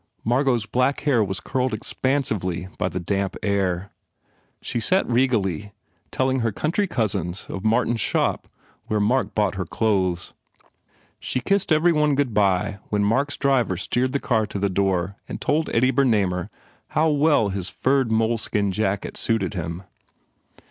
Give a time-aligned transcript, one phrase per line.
[0.23, 3.91] Margot s black hair was curled expansively by the damp air.
[4.59, 5.73] She sat regally,
[6.09, 8.47] telling her country cousins of Mastin s shop
[8.87, 10.33] where Mark bought her clothes.
[11.19, 14.71] She kissed every one good bye when Mark s driver steered the car to the
[14.71, 16.49] door and told Eddie Ber namer
[16.97, 19.83] how well his furred moleskin jacket suited him.